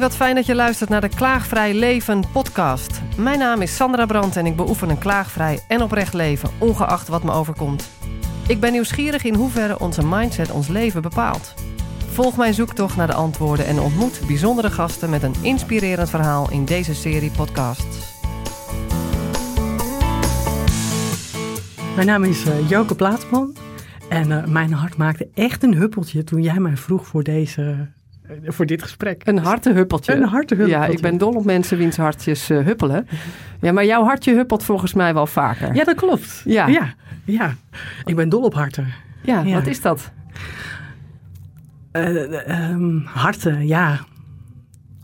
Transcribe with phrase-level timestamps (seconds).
[0.00, 3.00] Wat fijn dat je luistert naar de Klaagvrij Leven podcast.
[3.16, 7.22] Mijn naam is Sandra Brandt en ik beoefen een klaagvrij en oprecht leven, ongeacht wat
[7.22, 7.90] me overkomt.
[8.48, 11.54] Ik ben nieuwsgierig in hoeverre onze mindset ons leven bepaalt.
[12.10, 16.64] Volg mijn zoektocht naar de antwoorden en ontmoet bijzondere gasten met een inspirerend verhaal in
[16.64, 18.22] deze serie podcasts.
[21.94, 23.56] Mijn naam is uh, Joke Plaatsman
[24.08, 28.03] en uh, mijn hart maakte echt een huppeltje toen jij mij vroeg voor deze eh,
[28.46, 29.22] voor dit gesprek.
[29.26, 30.14] Een hartehuppeltje.
[30.14, 30.80] Een hartehuppeltje.
[30.80, 33.08] Ja, ik ben dol op mensen wiens hartjes uh, huppelen.
[33.60, 35.74] Ja, maar jouw hartje huppelt volgens mij wel vaker.
[35.74, 36.42] Ja, dat klopt.
[36.44, 36.66] Ja.
[36.66, 37.54] Ja, ja.
[38.04, 38.92] ik ben dol op harten.
[39.22, 39.54] Ja, ja.
[39.54, 40.10] wat is dat?
[41.92, 44.00] Uh, um, harten, ja.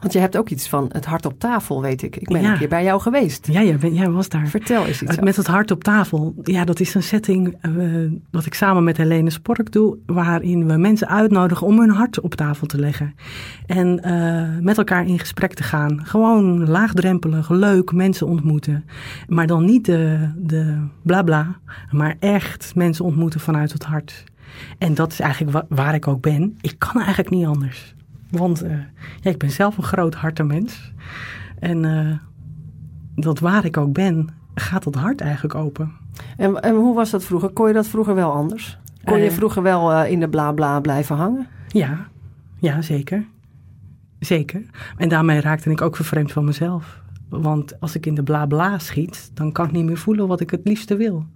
[0.00, 2.16] Want je hebt ook iets van het hart op tafel, weet ik.
[2.16, 2.52] Ik ben ja.
[2.52, 3.46] een keer bij jou geweest.
[3.46, 4.46] Ja, jij, ben, jij was daar.
[4.46, 5.18] Vertel eens iets.
[5.18, 6.34] Met het hart op tafel.
[6.42, 9.96] Ja, dat is een setting uh, wat ik samen met Helene Spork doe.
[10.06, 13.14] Waarin we mensen uitnodigen om hun hart op tafel te leggen.
[13.66, 16.06] En uh, met elkaar in gesprek te gaan.
[16.06, 18.84] Gewoon laagdrempelig, leuk mensen ontmoeten.
[19.28, 21.56] Maar dan niet de, de bla bla.
[21.90, 24.24] Maar echt mensen ontmoeten vanuit het hart.
[24.78, 26.58] En dat is eigenlijk waar ik ook ben.
[26.60, 27.94] Ik kan eigenlijk niet anders.
[28.30, 28.70] Want uh,
[29.20, 30.92] ja, ik ben zelf een groot hartenmens.
[31.58, 32.16] En uh,
[33.14, 35.92] dat waar ik ook ben, gaat dat hart eigenlijk open.
[36.36, 37.48] En, en hoe was dat vroeger?
[37.48, 38.78] Kon je dat vroeger wel anders?
[39.04, 41.46] Kon je uh, vroeger wel in de bla bla blijven hangen?
[41.68, 42.06] Ja,
[42.58, 43.26] ja zeker.
[44.18, 44.62] Zeker.
[44.96, 47.02] En daarmee raakte ik ook vervreemd van mezelf.
[47.28, 50.40] Want als ik in de bla bla schiet, dan kan ik niet meer voelen wat
[50.40, 51.26] ik het liefste wil.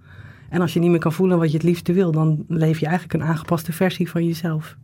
[0.49, 2.85] En als je niet meer kan voelen wat je het liefste wil, dan leef je
[2.85, 4.77] eigenlijk een aangepaste versie van jezelf.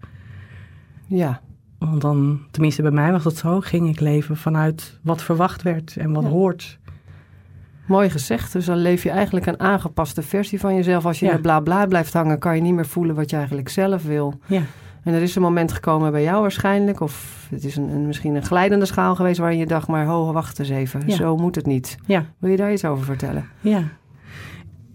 [1.07, 1.41] Ja,
[1.89, 5.97] want dan, tenminste bij mij was dat zo, ging ik leven vanuit wat verwacht werd
[5.97, 6.29] en wat ja.
[6.29, 6.79] hoort.
[7.85, 8.53] Mooi gezegd.
[8.53, 11.05] Dus dan leef je eigenlijk een aangepaste versie van jezelf.
[11.05, 11.31] Als je ja.
[11.31, 14.39] in bla bla blijft hangen, kan je niet meer voelen wat je eigenlijk zelf wil.
[14.45, 14.61] Ja.
[15.03, 18.35] En er is een moment gekomen bij jou waarschijnlijk, of het is een, een misschien
[18.35, 21.15] een glijdende schaal geweest waarin je dacht, maar ho, wacht eens even, ja.
[21.15, 21.97] zo moet het niet.
[22.05, 22.25] Ja.
[22.37, 23.45] Wil je daar iets over vertellen?
[23.61, 23.83] Ja.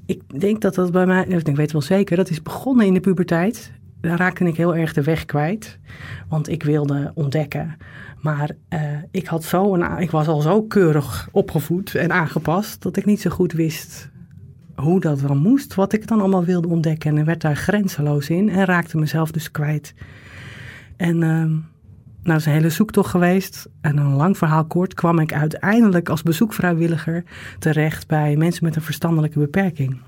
[0.07, 3.01] Ik denk dat dat bij mij, ik weet wel zeker, dat is begonnen in de
[3.01, 3.73] puberteit
[4.07, 5.79] daar raakte ik heel erg de weg kwijt.
[6.29, 7.77] Want ik wilde ontdekken.
[8.21, 8.81] Maar uh,
[9.11, 13.21] ik, had zo een, ik was al zo keurig opgevoed en aangepast dat ik niet
[13.21, 14.11] zo goed wist
[14.75, 15.75] hoe dat dan moest.
[15.75, 17.19] Wat ik dan allemaal wilde ontdekken.
[17.19, 19.95] En werd daar grenzeloos in en raakte mezelf dus kwijt.
[20.97, 21.45] En uh,
[22.23, 23.69] nou, is een hele zoektocht geweest.
[23.81, 27.25] En een lang verhaal kort kwam ik uiteindelijk als bezoekvrijwilliger
[27.59, 30.01] terecht bij mensen met een verstandelijke beperking.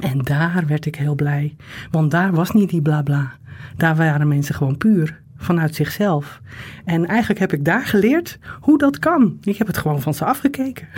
[0.00, 1.56] En daar werd ik heel blij.
[1.90, 3.02] Want daar was niet die blabla.
[3.02, 3.40] Bla.
[3.76, 5.20] Daar waren mensen gewoon puur.
[5.36, 6.40] Vanuit zichzelf.
[6.84, 9.38] En eigenlijk heb ik daar geleerd hoe dat kan.
[9.42, 10.88] Ik heb het gewoon van ze afgekeken.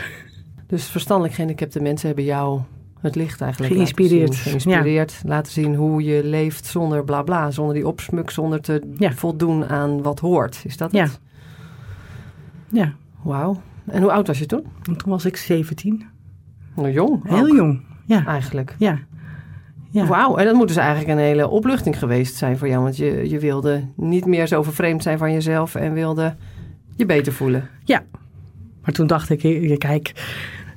[0.67, 2.61] Dus verstandelijk gehandicapte mensen hebben jou
[3.01, 4.29] het licht eigenlijk geïnspireerd.
[4.29, 5.13] Laten zien, geïnspireerd.
[5.23, 5.29] Ja.
[5.29, 7.41] Laten zien hoe je leeft zonder blabla.
[7.41, 8.31] Bla, zonder die opsmuk.
[8.31, 9.13] Zonder te ja.
[9.13, 10.63] voldoen aan wat hoort.
[10.65, 11.03] Is dat ja.
[11.03, 11.21] het?
[12.69, 12.95] Ja.
[13.23, 13.61] Wauw.
[13.87, 14.67] En hoe oud was je toen?
[14.83, 16.07] Toen was ik 17.
[16.75, 17.29] Nou, jong.
[17.29, 17.83] Heel jong.
[18.05, 18.27] Ja.
[18.27, 18.75] Eigenlijk.
[18.79, 18.99] Ja.
[19.91, 20.07] ja.
[20.07, 22.83] Wauw, en dat moet dus eigenlijk een hele opluchting geweest zijn voor jou.
[22.83, 26.37] Want je, je wilde niet meer zo vervreemd zijn van jezelf en wilde
[26.97, 27.69] je beter voelen.
[27.85, 28.03] Ja.
[28.83, 30.13] Maar toen dacht ik, kijk,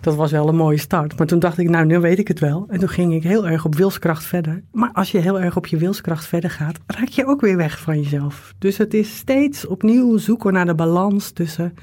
[0.01, 1.17] dat was wel een mooie start.
[1.17, 2.65] Maar toen dacht ik, nou, nu weet ik het wel.
[2.69, 4.63] En toen ging ik heel erg op wilskracht verder.
[4.71, 7.79] Maar als je heel erg op je wilskracht verder gaat, raak je ook weer weg
[7.79, 8.53] van jezelf.
[8.57, 11.73] Dus het is steeds opnieuw zoeken naar de balans tussen,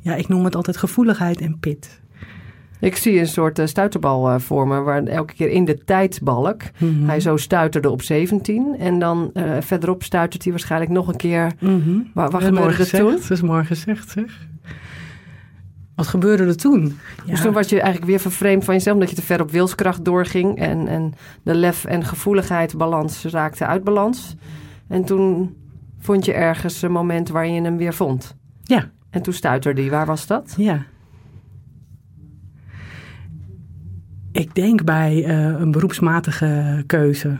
[0.00, 2.02] ja, ik noem het altijd gevoeligheid en pit.
[2.80, 6.62] Ik zie een soort uh, stuiterbal uh, voor me, waar elke keer in de tijdsbalk
[6.62, 6.84] Mhm.
[6.84, 7.08] mm -hmm.
[7.08, 8.76] hij zo stuiterde op 17.
[8.78, 11.52] En dan uh, verderop stuitert hij waarschijnlijk nog een keer.
[11.60, 12.10] Mm -hmm.
[12.14, 13.12] Gebeurde het toen?
[13.12, 14.46] Dat is mooi gezegd, zeg.
[15.94, 16.98] Wat gebeurde er toen?
[17.24, 17.30] Ja.
[17.30, 20.04] Dus toen was je eigenlijk weer vervreemd van jezelf, omdat je te ver op wilskracht
[20.04, 20.58] doorging.
[20.58, 24.36] En, en de lef en gevoeligheid balans raakte uit balans.
[24.88, 25.56] En toen
[25.98, 28.36] vond je ergens een moment waar je hem weer vond.
[28.62, 28.90] Ja.
[29.10, 29.90] En toen stuiterde hij.
[29.90, 30.54] Waar was dat?
[30.56, 30.84] Ja.
[34.34, 37.36] Ik denk bij uh, een beroepsmatige keuze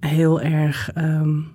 [0.00, 1.46] heel erg um,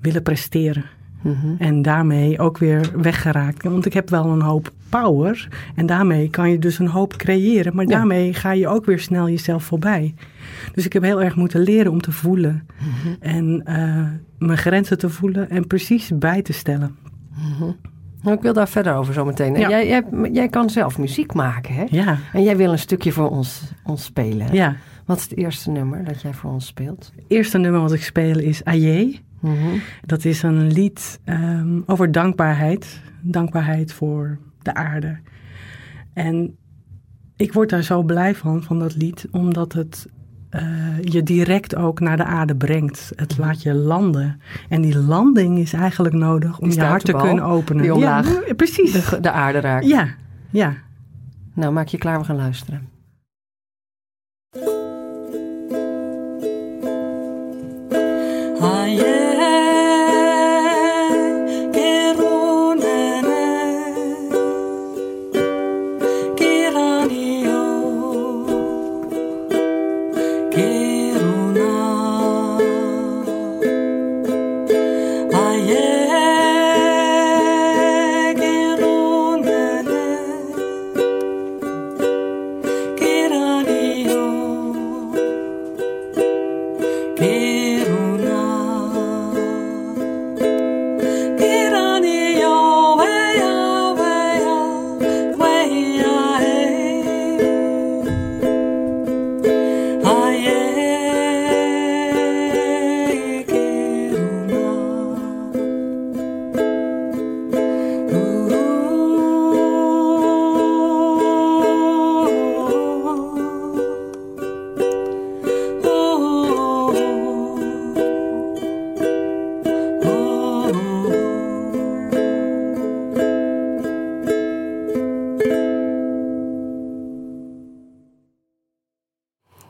[0.00, 0.84] willen presteren.
[1.22, 1.56] Mm -hmm.
[1.58, 3.62] En daarmee ook weer weggeraakt.
[3.62, 5.48] Want ik heb wel een hoop power.
[5.74, 7.74] En daarmee kan je dus een hoop creëren.
[7.74, 7.90] Maar Ja.
[7.90, 10.14] daarmee ga je ook weer snel jezelf voorbij.
[10.72, 12.66] Dus ik heb heel erg moeten leren om te voelen.
[12.78, 13.14] Mhm.
[13.20, 14.08] En uh,
[14.38, 16.96] mijn grenzen te voelen en precies bij te stellen.
[17.30, 17.60] Mhm.
[17.60, 17.74] Nou,
[18.32, 19.54] ik wil daar verder over zo meteen.
[19.54, 19.68] Ja.
[19.68, 21.84] Jij, jij, jij kan zelf muziek maken, hè?
[21.90, 24.54] Ja, En jij wil een stukje voor ons, ons spelen.
[24.54, 24.76] ja.
[25.04, 27.12] Wat is het eerste nummer dat jij voor ons speelt?
[27.16, 29.18] Het eerste nummer wat ik speel is Aye.
[29.40, 29.78] Mhm.
[30.06, 33.00] Dat is een lied um, over dankbaarheid.
[33.22, 35.18] Dankbaarheid voor de aarde.
[36.12, 36.56] En
[37.36, 40.08] ik word daar zo blij van, van dat lied, omdat het
[40.54, 43.12] eh, je direct ook naar de aarde brengt.
[43.16, 44.40] Het laat je landen.
[44.68, 47.82] En die landing is eigenlijk nodig om je hart te kunnen openen.
[47.82, 48.92] die omlaag ja, precies.
[48.92, 49.86] De, de aarde raakt.
[49.86, 50.08] Ja,
[50.50, 50.74] ja.
[51.54, 52.92] Nou, maak je klaar, we gaan luisteren.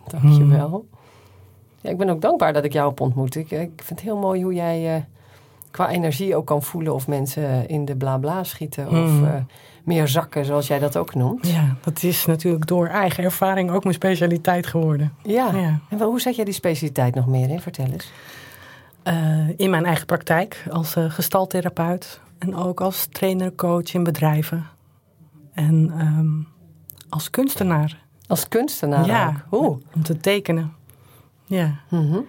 [0.06, 0.86] Dankjewel.
[1.80, 3.34] Ja, ik ben ook dankbaar dat ik jou heb ontmoet.
[3.34, 5.02] Ik, ik vind het heel mooi hoe jij eh,
[5.70, 8.86] qua energie ook kan voelen of mensen in de bla bla schieten.
[8.86, 9.24] Of Mm.
[9.24, 9.34] eh,
[9.84, 11.46] meer zakken, zoals jij dat ook noemt.
[11.48, 15.12] ja, dat is natuurlijk door eigen ervaring ook mijn specialiteit geworden.
[15.22, 15.50] Ja.
[15.54, 15.78] Ja.
[15.88, 17.60] En wel, hoe zet jij die specialiteit nog meer in?
[17.60, 18.12] Vertel eens.
[19.02, 22.20] Eh, in mijn eigen praktijk als gestaltherapeut.
[22.38, 24.66] En ook als trainer, coach in bedrijven.
[25.52, 26.28] En ehm,
[27.08, 28.02] als kunstenaar.
[28.26, 29.80] Als kunstenaar ja, ook.
[29.94, 30.72] Om te tekenen.
[31.46, 31.80] Ja.
[31.88, 32.20] Mhm.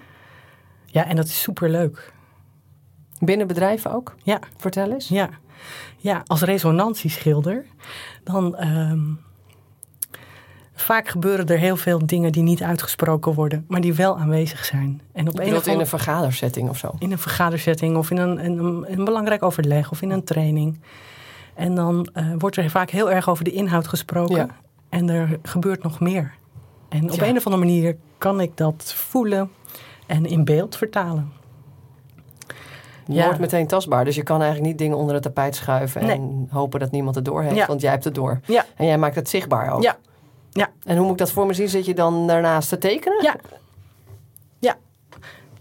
[0.85, 2.13] ja, en dat is superleuk.
[3.19, 4.15] Binnen bedrijven ook?
[4.23, 4.39] Ja.
[4.57, 5.07] Vertel eens.
[5.07, 5.29] Ja,
[5.97, 7.65] ja als resonantieschilder,
[8.23, 9.01] dan ehm,
[10.73, 15.01] vaak gebeuren er heel veel dingen die niet uitgesproken worden, maar die wel aanwezig zijn.
[15.11, 16.95] En op een of in een vergadersetting of zo?
[16.99, 20.79] in een vergaderzetting of in een, in een, een belangrijk overleg of in een training.
[21.53, 24.35] En dan eh, wordt er vaak heel erg over de inhoud gesproken.
[24.35, 24.47] Ja.
[24.95, 26.33] En er gebeurt nog meer.
[26.89, 27.27] En op Ja.
[27.27, 29.51] een of andere manier kan ik dat voelen
[30.05, 31.31] en in beeld vertalen.
[33.07, 34.05] Je wordt meteen tastbaar.
[34.05, 37.25] Dus je kan eigenlijk niet dingen onder het tapijt schuiven en hopen dat niemand het
[37.25, 37.55] door heeft.
[37.55, 37.65] Ja.
[37.65, 38.39] Want jij hebt het door.
[38.45, 38.65] Ja.
[38.75, 39.83] En jij maakt het zichtbaar ook.
[39.83, 39.97] Ja.
[40.51, 40.69] Ja.
[40.83, 41.69] En hoe moet ik dat voor me zien?
[41.69, 43.23] Zit je dan daarnaast te tekenen?
[43.23, 43.35] Ja.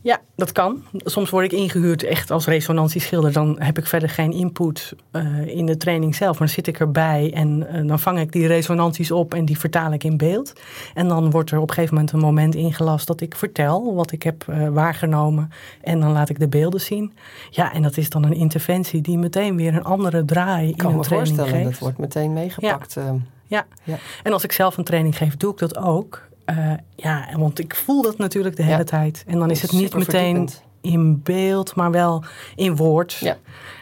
[0.05, 0.83] Ja, dat kan.
[0.93, 3.33] Soms word ik ingehuurd echt als resonantieschilder.
[3.33, 6.31] Dan heb ik verder geen input eh, in de training zelf.
[6.39, 9.59] Maar dan zit ik erbij en eh, dan vang ik die resonanties op en die
[9.59, 10.53] vertaal ik in beeld.
[10.95, 14.13] En dan wordt er op een gegeven moment een moment ingelast dat ik vertel wat
[14.13, 15.51] ik heb eh, waargenomen.
[15.81, 17.13] En dan laat ik de beelden zien.
[17.51, 20.87] Ja, en dat is dan een interventie die meteen weer een andere draai Ik kan
[20.87, 21.71] in een me training voorstellen, geeft.
[21.71, 22.97] dat wordt meteen meegepakt.
[22.97, 23.05] eh.
[23.47, 23.67] Ja.
[23.83, 23.97] Ja.
[24.23, 26.29] en als ik zelf een training geef, doe ik dat ook.
[26.45, 28.69] Eh, ja, want ik voel dat natuurlijk de Ja.
[28.69, 29.25] hele tijd.
[29.27, 30.63] En dan is het niet Super meteen verdiepend.
[30.81, 32.25] in beeld, maar wel
[32.55, 33.13] in woord.
[33.13, 33.37] Ja.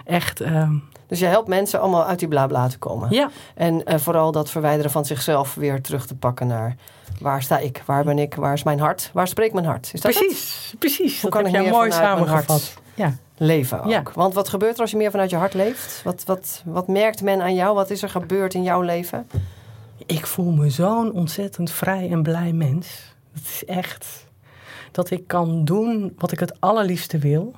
[0.04, 0.72] Echt, ehm,
[1.06, 3.10] Dus je helpt mensen allemaal uit die blabla te komen.
[3.10, 6.76] ja, En eh, vooral dat verwijderen van zichzelf weer terug te pakken naar...
[7.20, 7.82] waar sta ik?
[7.86, 8.34] Waar ben ik?
[8.34, 9.10] Waar is mijn hart?
[9.12, 9.90] Waar spreekt mijn hart?
[9.92, 10.24] Is dat het?
[10.26, 10.74] precies.
[10.78, 12.74] Precies, Hoe dat kan ik jij meer mooi samengevat.
[12.94, 13.14] Ja.
[13.36, 13.90] Leven ook.
[13.90, 14.02] Ja.
[14.14, 16.00] Want wat gebeurt er als je meer vanuit je hart leeft?
[16.04, 17.74] Wat, wat, wat merkt men aan jou?
[17.74, 19.26] Wat is er gebeurd in jouw leven?
[20.06, 23.14] Ik voel me zo'n ontzettend vrij en blij mens.
[23.32, 24.26] Het is echt
[24.90, 27.54] dat ik kan doen wat ik het allerliefste wil.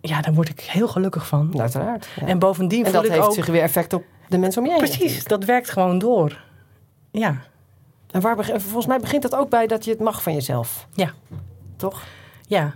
[0.00, 1.60] Ja, daar word ik heel gelukkig van.
[1.60, 2.08] Uiteraard.
[2.20, 2.26] ja.
[2.26, 3.34] En bovendien En dat heeft ook...
[3.34, 4.82] zich weer effect op de mensen om je heen.
[4.82, 5.28] Precies, natuurlijk.
[5.28, 6.42] dat werkt gewoon door.
[7.10, 7.42] Ja,
[8.10, 10.86] En waar, volgens mij begint dat ook bij dat je het mag van jezelf.
[10.92, 11.12] Ja.
[11.76, 12.02] Toch?
[12.46, 12.74] ja.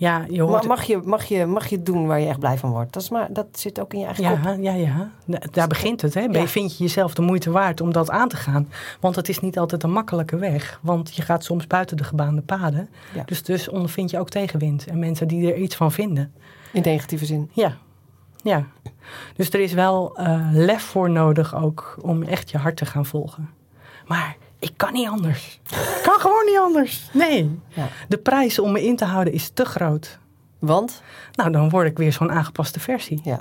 [0.00, 0.66] Ja, je hoort...
[0.66, 2.92] Mag, je, mag, je, mag je doen waar je echt blij van wordt?
[2.92, 4.38] Dat, is maar, dat zit ook in je eigen kop.
[4.44, 5.10] Ja, ja, ja.
[5.24, 6.14] Da- Daar begint het.
[6.14, 6.20] Hè?
[6.20, 6.46] Ja.
[6.46, 8.68] Vind je jezelf de moeite waard om dat aan te gaan?
[9.00, 10.78] Want het is niet altijd een makkelijke weg.
[10.82, 12.88] Want je gaat soms buiten de gebaande paden.
[13.14, 13.22] Ja.
[13.26, 14.86] Dus, dus ondervind je ook tegenwind.
[14.86, 16.32] En mensen die er iets van vinden.
[16.72, 17.50] In negatieve zin.
[17.52, 17.76] Ja,
[18.42, 18.64] ja.
[19.36, 23.06] Dus er is wel eh, lef voor nodig ook om echt je hart te gaan
[23.06, 23.50] volgen.
[24.06, 25.60] Maar ik kan niet anders.
[25.70, 27.08] Ik kan gewoon niet anders.
[27.12, 27.58] Nee.
[27.68, 27.88] Ja.
[28.08, 30.18] De prijs om me in te houden is te groot.
[30.58, 31.02] Want?
[31.32, 33.20] Nou, dan word ik weer zo'n aangepaste versie.
[33.24, 33.40] Ja.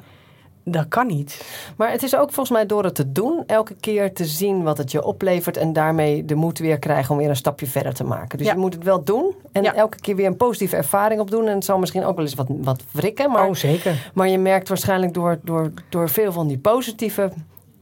[0.70, 1.46] Dat kan niet.
[1.78, 4.78] Maar het is ook volgens mij door het te doen, elke keer te zien wat
[4.78, 8.04] het je oplevert en daarmee de moed weer krijgen om weer een stapje verder te
[8.04, 8.38] maken.
[8.38, 8.54] Dus Ja.
[8.54, 9.74] je moet het wel doen en Ja.
[9.74, 11.48] elke keer weer een positieve ervaring opdoen.
[11.48, 14.12] En het zal misschien ook wel eens wat, wat wrikken, maar, oh, zeker.
[14.14, 17.32] maar je merkt waarschijnlijk door, door, door veel van die positieve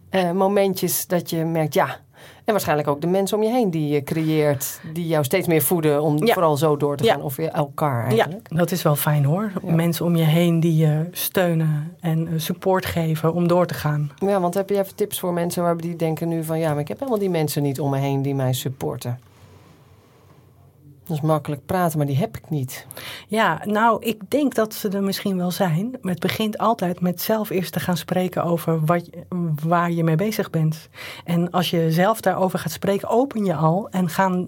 [0.10, 2.00] eh, momentjes dat je merkt, ja,
[2.46, 5.62] En waarschijnlijk ook de mensen om je heen die je creëert, die jou steeds meer
[5.62, 6.34] voeden om Ja.
[6.34, 7.14] vooral zo door te Ja.
[7.14, 7.22] gaan.
[7.22, 8.48] Of weer elkaar Ja, eigenlijk.
[8.58, 9.52] dat is wel fijn hoor.
[9.66, 9.74] Ja.
[9.74, 14.12] Mensen om je heen die je steunen en eh, support geven om door te gaan.
[14.18, 14.40] Ja.
[14.40, 16.88] want heb je even tips voor mensen waar die denken nu van ja, maar ik
[16.88, 19.20] heb helemaal die mensen niet om me heen die mij supporten.
[21.08, 22.88] Dat is makkelijk praten, maar die heb ik niet.
[23.28, 25.96] Ja, nou, ik denk dat ze er misschien wel zijn.
[26.02, 29.10] Maar het begint altijd met zelf eerst te gaan spreken over wat,
[29.64, 30.90] waar je mee bezig bent.
[31.24, 33.88] En als je zelf daarover gaat spreken, open je al.
[33.90, 34.46] En gaan,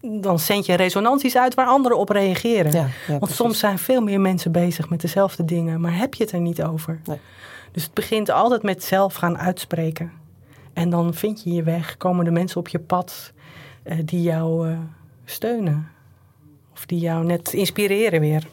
[0.00, 2.72] dan zend je resonanties uit waar anderen op reageren.
[2.72, 6.24] Ja, ja, Want soms zijn veel meer mensen bezig met dezelfde dingen, maar heb je
[6.24, 7.00] het er niet over.
[7.04, 7.20] Nee.
[7.72, 10.12] Dus het begint altijd met zelf gaan uitspreken.
[10.72, 13.32] En dan vind je je weg, komen de mensen op je pad
[13.82, 14.78] eh, die jou eh,
[15.24, 15.88] steunen.
[16.72, 18.46] Of die jou net inspireren weer.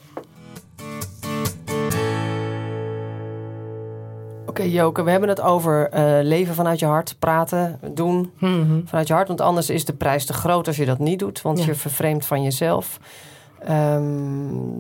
[4.46, 8.80] Oké, Joke, we hebben het over eh, leven vanuit je hart, praten, doen Mhm.
[8.86, 9.28] vanuit je hart.
[9.28, 11.66] Want anders is de prijs te groot als je dat niet doet, want Ja.
[11.66, 13.00] je vervreemdt van jezelf.
[13.60, 14.02] Ehm,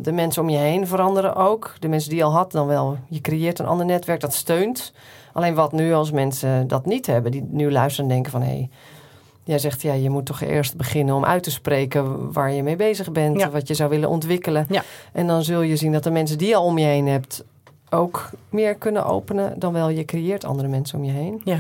[0.02, 1.74] de mensen om je heen veranderen ook.
[1.80, 2.98] De mensen die je al had, dan wel.
[3.10, 4.94] Je creëert een ander netwerk dat steunt.
[5.34, 8.48] Alleen wat nu als mensen dat niet hebben, die nu luisteren en denken van hé.
[8.48, 8.70] Hey,
[9.52, 12.76] jij zegt ja, je moet toch eerst beginnen om uit te spreken waar je mee
[12.76, 13.50] bezig bent, Ja.
[13.50, 14.66] wat je zou willen ontwikkelen.
[14.70, 14.84] Ja.
[15.12, 17.44] En dan zul je zien dat de mensen die je al om je heen hebt
[17.90, 21.42] ook meer kunnen openen dan wel je creëert andere mensen om je heen.
[21.44, 21.58] Ja.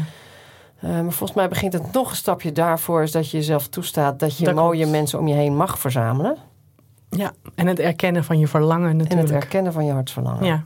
[0.80, 4.20] Eh, maar volgens mij begint het nog een stapje daarvoor, is dat je jezelf toestaat
[4.20, 6.38] dat je Dat mooie mensen om je heen mag verzamelen.
[7.10, 9.30] ja, en het erkennen van je verlangen En natuurlijk.
[9.34, 10.46] het erkennen van je hartsverlangen.
[10.46, 10.64] Ja,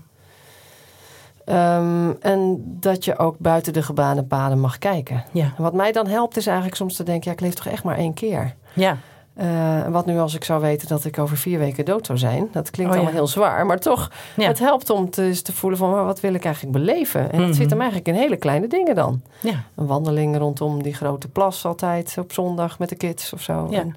[1.46, 5.24] Ehm, en dat je ook buiten de gebaande paden mag kijken.
[5.32, 7.66] ja, En wat mij dan helpt is eigenlijk soms te denken, ja, ik leef toch
[7.68, 8.56] echt maar één keer.
[8.74, 8.98] ja,
[9.36, 12.48] Eh, wat nu als ik zou weten dat ik over vier weken dood zou zijn.
[12.52, 13.04] Dat klinkt Oh, ja.
[13.04, 14.48] allemaal heel zwaar, maar toch, ja.
[14.48, 17.22] het helpt om te, te voelen van, wat wil ik eigenlijk beleven?
[17.32, 17.54] En dat Mhm.
[17.58, 19.22] zit hem eigenlijk in hele kleine dingen dan.
[19.40, 19.64] ja.
[19.76, 23.68] Een wandeling rondom die grote plas altijd op zondag met de kids of zo.
[23.70, 23.80] Ja.
[23.80, 23.96] En,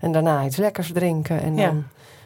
[0.00, 1.84] en daarna iets lekkers drinken en dan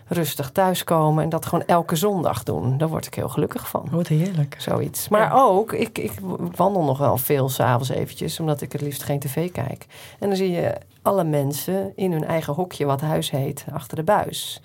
[0.08, 1.24] rustig thuiskomen.
[1.24, 2.78] En dat gewoon elke zondag doen.
[2.78, 3.88] Daar word ik heel gelukkig van.
[3.90, 4.54] Wat heerlijk.
[4.58, 5.08] Zoiets.
[5.08, 5.32] Maar Ja.
[5.32, 6.12] ook, ik, ik
[6.56, 9.86] wandel nog wel veel s'avonds eventjes, omdat ik het liefst geen tv kijk.
[10.18, 14.02] En dan zie je alle mensen in hun eigen hokje, wat huis heet, achter de
[14.04, 14.60] buis.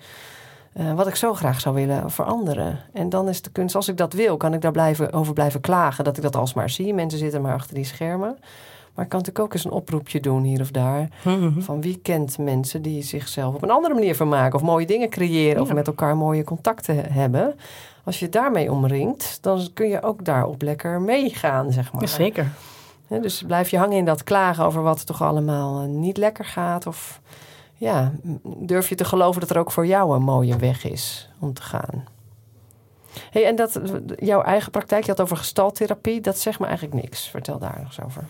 [0.72, 2.78] Eh, wat ik zo graag zou willen veranderen.
[2.92, 5.60] En dan is de kunst, als ik dat wil, kan ik daar blijven, over blijven
[5.60, 6.94] klagen dat ik dat alsmaar zie.
[6.94, 8.38] Mensen zitten maar achter die schermen.
[8.94, 11.08] Maar ik kan natuurlijk ook eens een oproepje doen hier of daar.
[11.24, 11.60] Mhm.
[11.60, 14.54] Van wie kent mensen die zichzelf op een andere manier vermaken.
[14.58, 15.62] Of mooie dingen creëren.
[15.62, 15.74] Of Ja.
[15.74, 17.54] met elkaar mooie contacten hebben.
[18.04, 22.02] Als je daarmee omringt, dan kun je ook daarop lekker meegaan, zeg maar.
[22.02, 22.52] Ja, zeker.
[23.08, 26.44] Hè, dus blijf je hangen in dat klagen over wat toch allemaal eh, niet lekker
[26.44, 26.86] gaat.
[26.86, 27.20] Of
[27.76, 28.12] ja,
[28.44, 31.62] durf je te geloven dat er ook voor jou een mooie weg is om te
[31.62, 32.04] gaan.
[33.30, 33.80] Hey, en dat,
[34.18, 37.28] jouw eigen praktijk, je had over gestaltherapie, dat zegt me eigenlijk niks.
[37.28, 38.24] Vertel daar nog eens over.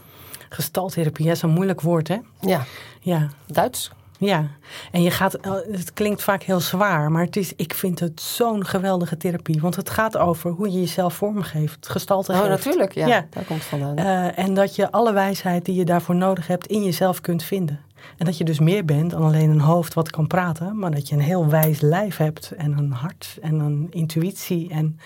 [0.48, 2.16] Gestaltherapie, dat is een moeilijk woord, hè?
[2.40, 2.64] Ja,
[3.00, 3.90] Ja, Duits.
[4.18, 4.46] ja.
[4.92, 8.20] En je gaat, eh, het klinkt vaak heel zwaar, maar het is, ik vind het
[8.20, 9.60] zo'n geweldige therapie.
[9.60, 12.48] Want het gaat over hoe je jezelf vormgeeft, gestalte Oh, geeft.
[12.50, 12.94] natuurlijk.
[12.94, 13.26] Ja, Ja.
[13.30, 13.96] daar komt vandaan.
[13.96, 17.80] Eh, en dat je alle wijsheid die je daarvoor nodig hebt in jezelf kunt vinden.
[18.16, 21.08] En dat je dus meer bent dan alleen een hoofd wat kan praten, maar dat
[21.08, 24.70] je een heel wijs lijf hebt en een hart en een intuïtie.
[24.70, 24.98] En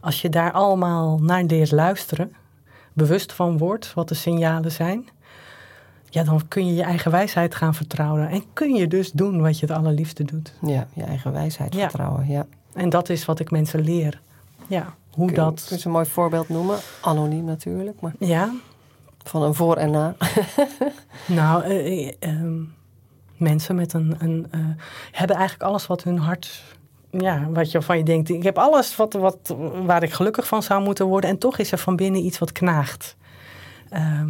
[0.00, 2.32] als je daar allemaal naar leert luisteren,
[2.92, 5.08] bewust van wordt wat de signalen zijn,
[6.10, 8.28] ja, dan kun je je eigen wijsheid gaan vertrouwen.
[8.28, 10.52] En kun je dus doen wat je het allerliefste doet.
[10.60, 11.80] Ja, je eigen wijsheid Ja.
[11.80, 12.26] vertrouwen.
[12.28, 12.46] Ja.
[12.74, 14.20] En dat is wat ik mensen leer.
[14.66, 15.66] Ja, hoe Kun, kun dat.
[15.68, 16.78] je een mooi voorbeeld noemen?
[17.00, 18.52] Anoniem natuurlijk, maar Ja,
[19.28, 20.14] van een voor en na.
[21.26, 22.62] Nou, eh, eh, ehm,
[23.36, 24.60] mensen met een, een eh,
[25.12, 26.62] hebben eigenlijk alles wat hun hart,
[27.10, 28.28] ja, wat je van je denkt.
[28.28, 29.54] Ik heb alles wat, wat,
[29.84, 31.30] waar ik gelukkig van zou moeten worden.
[31.30, 33.16] En toch is er van binnen iets wat knaagt.
[33.90, 34.28] Ehm,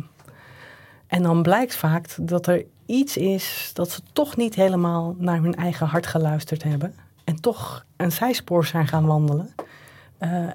[1.07, 5.55] en dan blijkt vaak dat er iets is dat ze toch niet helemaal naar hun
[5.55, 6.95] eigen hart geluisterd hebben.
[7.25, 9.55] En toch een zijspoor zijn gaan wandelen.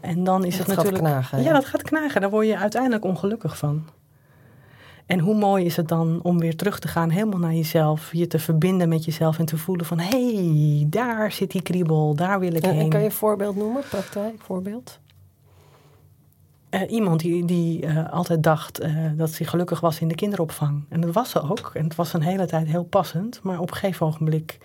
[0.01, 1.13] En dan is Dat het gaat natuurlijk.
[1.13, 1.53] knagen, ja, ja.
[1.53, 2.21] dat gaat knagen.
[2.21, 3.85] Daar word je uiteindelijk ongelukkig van.
[5.05, 8.13] En hoe mooi is het dan om weer terug te gaan helemaal naar jezelf.
[8.13, 9.99] Je te verbinden met jezelf en te voelen van...
[9.99, 12.79] hé, hey, daar zit die kriebel, daar wil ik En, heen.
[12.79, 13.83] en kan je een voorbeeld noemen?
[13.89, 14.99] Praktijk, voorbeeld?
[16.73, 20.85] Eh, iemand die, die eh, altijd dacht eh, dat ze gelukkig was in de kinderopvang.
[20.89, 21.71] En dat was ze ook.
[21.73, 23.39] En het was een hele tijd heel passend.
[23.43, 24.57] Maar op een gegeven ogenblik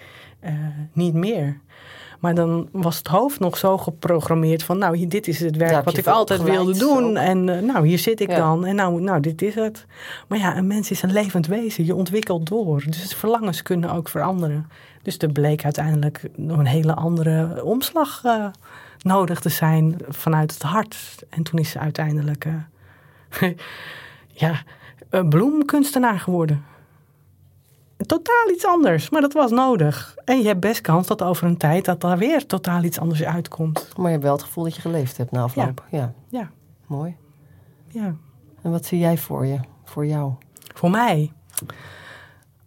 [0.93, 1.61] niet meer.
[2.19, 4.79] Maar dan was het hoofd nog zo geprogrammeerd van...
[4.79, 7.05] nou, hier, dit is het werk wat ik altijd wilde doen.
[7.11, 7.17] ook.
[7.17, 8.37] En eh, nou, hier zit ik Ja.
[8.37, 8.65] dan.
[8.65, 9.87] En nou, nou, dit is het.
[10.29, 11.85] Maar ja, een mens is een levend wezen.
[11.85, 12.83] Je ontwikkelt door.
[12.87, 14.69] Dus verlangens kunnen ook veranderen.
[15.03, 18.47] Dus er bleek uiteindelijk nog een hele andere omslag eh,
[19.03, 21.23] nodig te zijn vanuit het hart.
[21.29, 22.45] En toen is ze uiteindelijk...
[23.41, 23.51] eh,
[24.45, 24.63] ja,
[25.11, 26.65] uh, bloemkunstenaar geworden.
[28.07, 30.17] Totaal iets anders, maar dat was nodig.
[30.25, 33.23] En je hebt best kans dat over een tijd dat daar weer totaal iets anders
[33.23, 33.89] uitkomt.
[33.97, 35.85] Maar je hebt wel het gevoel dat je geleefd hebt na afloop.
[35.91, 35.99] Ja.
[35.99, 36.13] ja.
[36.29, 36.51] ja.
[36.87, 37.17] Mooi.
[37.89, 38.15] Ja.
[38.63, 40.33] En wat zie jij voor je, voor jou?
[40.75, 41.33] Voor mij?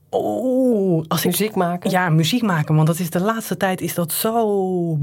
[0.10, 1.90] Oh, als muziek maken?
[1.90, 2.76] Ja, muziek maken.
[2.76, 4.98] Want dat is de laatste tijd is dat zo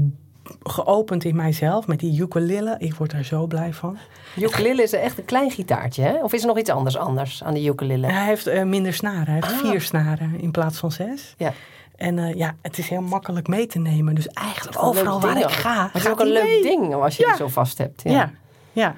[0.63, 2.75] geopend in mijzelf met die ukulele.
[2.79, 3.97] Ik word daar zo blij van.
[4.37, 6.23] Ukulele is echt een klein gitaartje, hè?
[6.23, 8.07] Of is er nog iets anders anders aan de ukulele?
[8.07, 9.25] Hij heeft uh, minder snaren.
[9.25, 9.69] Hij heeft ah.
[9.69, 11.33] vier snaren in plaats van zes.
[11.37, 11.53] Ja.
[11.95, 14.15] En uh, ja, het is heel makkelijk mee te nemen.
[14.15, 15.89] Dus eigenlijk overal waar ik ga.
[15.93, 17.29] Het is ook een leuk ding als je ja.
[17.29, 18.01] het zo vast hebt.
[18.03, 18.11] Ja.
[18.11, 18.31] ja,
[18.71, 18.95] ja.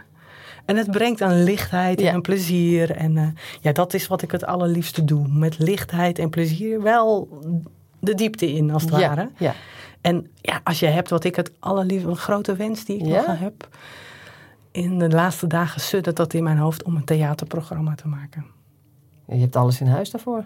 [0.65, 2.91] En het brengt aan lichtheid en plezier.
[2.91, 3.27] En uh,
[3.61, 5.27] ja, dat is wat ik het allerliefste doe.
[5.27, 7.39] Met lichtheid en plezier wel
[7.99, 9.29] de diepte in, als het ware.
[9.37, 9.53] Ja.
[10.01, 13.39] En ja, als je hebt wat ik het allerliefste, een grote wens die ik nog
[13.39, 13.67] heb.
[14.71, 18.45] In de laatste dagen suddert dat in mijn hoofd om een theaterprogramma te maken.
[19.27, 20.43] Je hebt alles in huis daarvoor?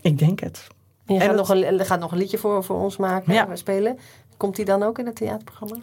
[0.00, 0.66] Ik denk het.
[1.06, 3.56] En je gaat, nog een, gaat nog een liedje voor, voor ons maken, ja.
[3.56, 3.98] spelen.
[4.36, 5.76] Komt die dan ook in het theaterprogramma?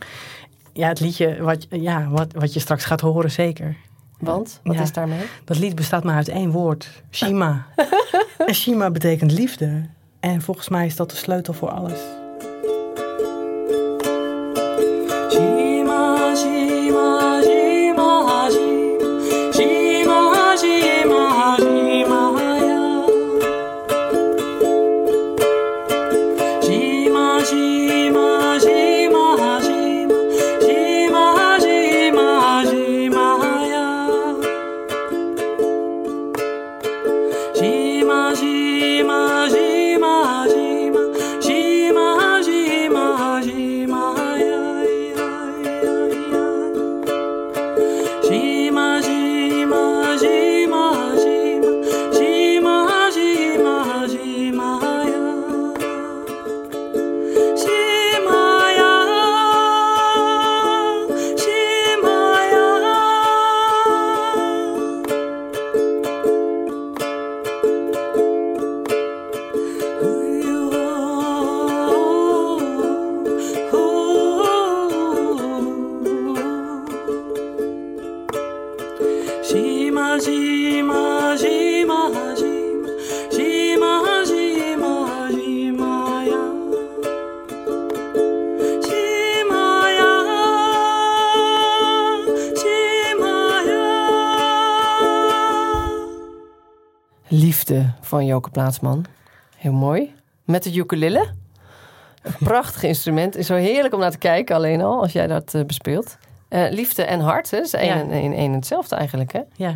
[0.73, 3.77] Ja, het liedje wat, ja, wat, wat je straks gaat horen, zeker.
[4.19, 4.59] Want?
[4.63, 5.25] Wat is daarmee?
[5.43, 7.03] Dat lied bestaat maar uit één woord.
[7.11, 7.65] Shima.
[8.47, 9.85] en Shima betekent liefde.
[10.19, 11.99] En volgens mij is dat de sleutel voor alles.
[98.01, 99.05] Van Joke Plaatsman.
[99.57, 100.15] Heel mooi.
[100.43, 101.27] Met de ukulele.
[102.21, 103.35] Een prachtig instrument.
[103.35, 106.17] Is zo heerlijk om naar te kijken alleen al, als jij dat uh, bespeelt.
[106.49, 107.57] Uh, liefde en hart, hè?
[107.57, 109.41] is één en, hetzelfde eigenlijk, hè?
[109.55, 109.75] Ja.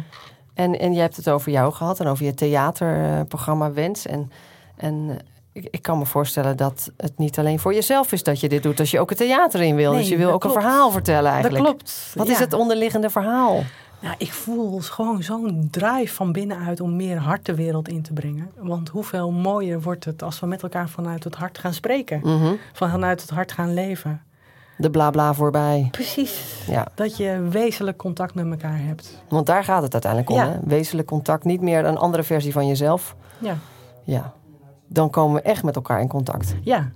[0.54, 4.06] En, en jij hebt het over jou gehad en over je theaterprogramma Wens.
[4.06, 4.32] En,
[4.78, 5.16] en eh,
[5.52, 8.64] ik, ik, kan me voorstellen dat het niet alleen voor jezelf is dat je dit
[8.64, 8.80] doet.
[8.80, 9.92] Als je ook het theater in wil.
[9.92, 11.64] dus je wil ook een verhaal vertellen eigenlijk.
[11.64, 12.12] Dat klopt.
[12.16, 13.64] Wat is het onderliggende verhaal?
[14.02, 18.14] Nou, ik voel gewoon zo'n drive van binnenuit om meer hart de wereld in te
[18.14, 18.52] brengen.
[18.58, 22.20] Want hoeveel mooier wordt het als we met elkaar vanuit het hart gaan spreken.
[22.24, 22.54] Mhm.
[22.74, 24.22] Vanuit het hart gaan leven.
[24.78, 25.88] De blabla voorbij.
[25.92, 26.64] Precies.
[26.68, 26.88] Ja.
[26.96, 29.24] Dat je wezenlijk contact met elkaar hebt.
[29.30, 30.40] Want daar gaat het uiteindelijk om.
[30.40, 30.60] Hè?
[30.64, 31.44] Wezenlijk contact.
[31.44, 33.16] Niet meer een andere versie van jezelf.
[33.38, 33.58] Ja.
[34.04, 34.34] Ja.
[34.88, 36.56] Dan komen we echt met elkaar in contact.
[36.62, 36.92] Ja.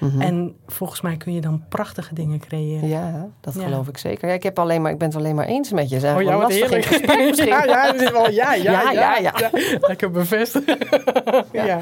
[0.00, 0.20] Mhm.
[0.20, 2.88] En volgens mij kun je dan prachtige dingen creëren.
[2.88, 4.28] Ja, dat geloof ik zeker.
[4.28, 6.00] Ja, ik, heb alleen maar, ik ben het alleen maar eens met je.
[6.00, 6.16] Zeg.
[6.16, 6.84] Oh ja, wat heerlijk.
[6.84, 9.50] gesprek ja, ja, is wel, ja, ja, ja, ja, ja.
[9.80, 10.78] Lekker bevestigen.
[11.52, 11.80] ja.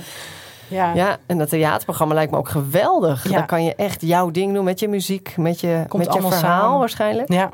[0.68, 0.94] Ja.
[0.94, 3.28] ja, en dat theaterprogramma lijkt me ook geweldig.
[3.28, 3.37] Ja.
[3.37, 6.30] Dan kan je echt jouw ding doen met je muziek, met je, met je verhaal
[6.30, 6.78] samen.
[6.78, 7.32] waarschijnlijk.
[7.32, 7.50] Ja.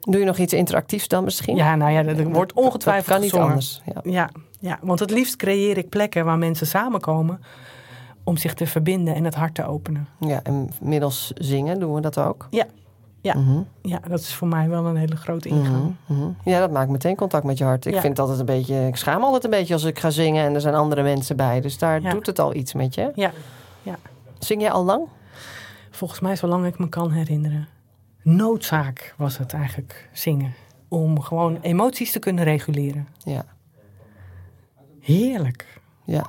[0.00, 1.56] Doe je nog iets interactiefs dan misschien?
[1.56, 3.82] Ja, nou ja, dat wordt ongetwijfeld dat, kan niet anders.
[3.94, 4.00] Ja.
[4.02, 4.30] ja.
[4.64, 7.40] Ja, want het liefst creëer ik plekken waar mensen samenkomen
[8.24, 10.08] om zich te verbinden en het hart te openen.
[10.20, 12.46] Ja, en middels zingen doen we dat ook?
[12.50, 12.66] Ja.
[13.20, 13.34] Ja.
[13.34, 13.60] Mhm.
[13.82, 15.94] ja, dat is voor mij wel een hele grote ingang.
[16.06, 16.30] Mhm, mhm.
[16.44, 17.86] Ja, dat maakt meteen contact met je hart.
[17.86, 20.54] Ik vind altijd een beetje, ik schaam altijd een beetje als ik ga zingen en
[20.54, 21.60] er zijn andere mensen bij.
[21.60, 23.12] Dus daar doet het al iets met je.
[23.14, 23.32] Ja.
[23.82, 23.96] ja.
[24.38, 25.08] Zing jij al lang?
[25.90, 27.68] Volgens mij zolang ik me kan herinneren.
[28.22, 30.54] Noodzaak was het eigenlijk zingen.
[30.88, 33.08] Om gewoon emoties te kunnen reguleren.
[33.18, 33.44] Ja.
[35.00, 35.80] Heerlijk.
[36.04, 36.26] Ja.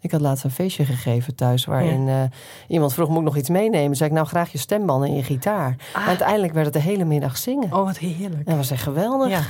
[0.00, 2.22] Ik had laatst een feestje gegeven thuis waarin uh,
[2.68, 3.96] iemand vroeg: Moet ik nog iets meenemen?
[3.96, 5.76] Zei ik: Nou, graag je stembanden en je gitaar.
[5.92, 6.06] Ah.
[6.06, 7.72] uiteindelijk werd het de hele middag zingen.
[7.72, 8.38] Oh, wat heerlijk.
[8.38, 9.28] En dat was echt geweldig.
[9.28, 9.42] Ja.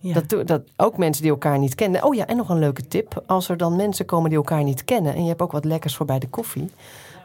[0.00, 0.20] Ja.
[0.20, 2.04] Dat, dat ook mensen die elkaar niet kennen.
[2.04, 3.22] Oh ja, en nog een leuke tip.
[3.26, 5.96] Als er dan mensen komen die elkaar niet kennen en je hebt ook wat lekkers
[5.96, 6.70] voor bij de koffie.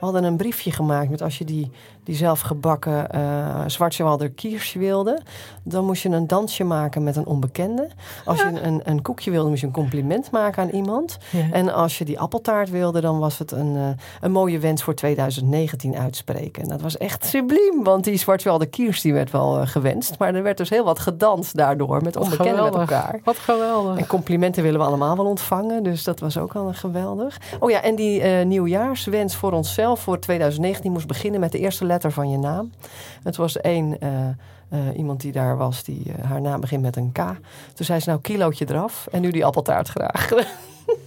[0.03, 1.71] We hadden een briefje gemaakt met als je die,
[2.03, 5.21] die zelfgebakken uh, Zwartjewalder kiers wilde,
[5.63, 7.87] dan moest je een dansje maken met een onbekende.
[8.25, 11.17] Als je een, een koekje wilde, moest je een compliment maken aan iemand.
[11.51, 13.87] En als je die appeltaart wilde, dan was het een, uh,
[14.21, 16.63] een mooie wens voor 2019 uitspreken.
[16.63, 20.17] En dat was echt subliem, want die Zwartjewalder kiers die werd wel uh, gewenst.
[20.19, 23.19] Maar er werd dus heel wat gedanst daardoor met onbekenden met elkaar.
[23.23, 23.97] Wat geweldig.
[23.97, 27.37] En complimenten willen we allemaal wel ontvangen, dus dat was ook al een geweldig.
[27.59, 32.12] Oh ja, en die nieuwjaarswens voor onszelf voor 2019 moest beginnen met de eerste letter
[32.12, 32.71] van je naam.
[33.23, 34.10] Het was één uh,
[34.73, 37.17] uh, iemand die daar was, die uh, haar naam begint met een K.
[37.73, 40.29] Toen zei ze nou kilootje eraf en nu die appeltaart graag.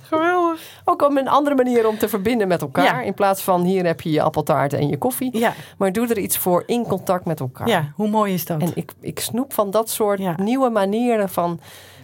[0.00, 0.60] Geweldig.
[0.84, 2.84] Ook om een andere manier om te verbinden met elkaar.
[2.84, 3.00] Ja.
[3.00, 5.38] In plaats van hier heb je je appeltaart en je koffie.
[5.38, 5.52] Ja.
[5.78, 7.68] Maar doe er iets voor in contact met elkaar.
[7.68, 8.60] Ja, hoe mooi is dat?
[8.60, 10.34] En ik, ik snoep van dat soort ja.
[10.36, 11.60] nieuwe manieren van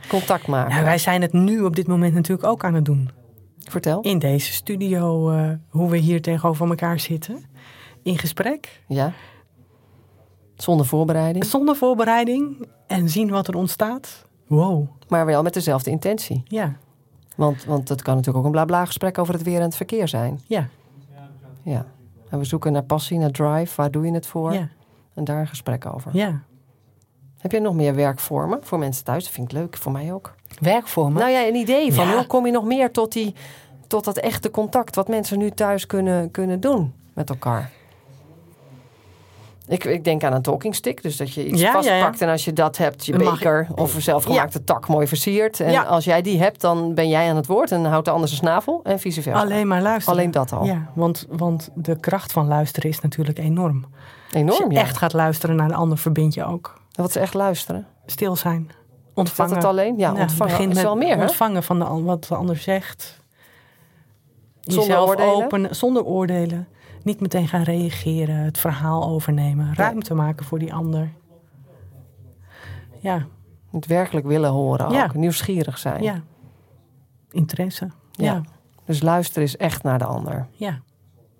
[0.08, 0.76] contact maken.
[0.76, 3.10] Ja, wij zijn het nu op dit moment natuurlijk ook aan het doen.
[3.72, 4.00] Vertel.
[4.00, 7.44] In deze studio, uh, hoe we hier tegenover elkaar zitten.
[8.02, 8.82] In gesprek.
[8.86, 9.12] Ja.
[10.56, 11.44] Zonder voorbereiding.
[11.44, 12.68] Zonder voorbereiding.
[12.86, 14.26] En zien wat er ontstaat.
[14.46, 14.86] Wow.
[15.08, 16.42] Maar wel met dezelfde intentie.
[16.44, 16.76] Ja.
[17.36, 20.08] Want, want het kan natuurlijk ook een blabla gesprek over het weer en het verkeer
[20.08, 20.40] zijn.
[20.46, 20.68] Ja.
[21.62, 21.86] Ja.
[22.28, 23.72] En we zoeken naar passie, naar drive.
[23.76, 24.52] Waar doe je het voor?
[24.52, 24.68] Ja.
[25.14, 26.16] En daar een gesprek over.
[26.16, 26.42] Ja.
[27.38, 29.24] Heb je nog meer werkvormen voor mensen thuis?
[29.24, 30.34] Dat vind ik leuk, voor mij ook.
[30.60, 31.20] Werkvormen?
[31.20, 32.14] Nou ja, een idee van ja.
[32.14, 33.34] hoe kom je nog meer tot, die,
[33.92, 34.94] tot dat echte contact...
[34.96, 37.70] wat mensen nu thuis kunnen, kunnen doen met elkaar.
[39.66, 41.02] Ik, ik denk aan een talking stick.
[41.02, 43.68] Dus dat je iets Ja, vastpakt ja, en als je dat hebt, je mag beker
[43.74, 45.60] of een zelfgemaakte tak mooi versiert.
[45.60, 45.82] En Ja.
[45.82, 48.40] als jij die hebt, dan ben jij aan het woord en houdt de ander zijn
[48.40, 49.40] snavel en vice versa.
[49.40, 50.18] Alleen maar luisteren.
[50.18, 50.64] Alleen dat al.
[50.64, 53.84] Ja, want, want de kracht van luisteren is natuurlijk enorm.
[53.84, 54.80] Als Enorm, je ja.
[54.82, 56.80] echt gaat luisteren naar een ander, verbind je ook.
[56.92, 57.86] Wat is echt luisteren?
[58.06, 58.66] Stil zijn.
[58.68, 58.74] Is
[59.14, 59.54] dat Ontvangen.
[59.54, 59.98] het alleen?
[59.98, 61.22] Ja, ontvangen begin is met wel meer, hè?
[61.22, 63.20] ontvangen van de, wat de ander zegt.
[64.62, 65.44] Zonder Jezelf oordelen?
[65.44, 66.68] openen, zonder oordelen.
[67.02, 69.74] Niet meteen gaan reageren, het verhaal overnemen.
[69.74, 71.10] Ruimte maken voor die ander.
[73.00, 73.26] Ja,
[73.70, 74.92] Het werkelijk willen horen ook.
[74.92, 75.10] Ja.
[75.14, 76.02] Nieuwsgierig zijn.
[76.02, 76.22] ja.
[77.30, 77.88] Interesse.
[78.10, 78.24] Ja.
[78.32, 78.42] Ja,
[78.84, 80.46] Dus luisteren is echt naar de ander.
[80.52, 80.80] ja.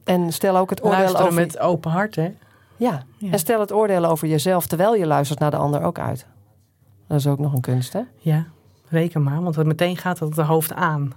[0.05, 1.41] En stel ook het oordeel Luisteren over...
[1.41, 2.35] met open hart, hè?
[2.77, 3.03] Ja.
[3.19, 3.31] Ja.
[3.31, 6.27] en stel het oordeel over jezelf terwijl je luistert naar de ander ook uit.
[7.07, 8.01] Dat is ook nog een kunst, hè?
[8.19, 8.47] Ja,
[8.89, 11.13] reken maar, want meteen gaat het de hoofd aan.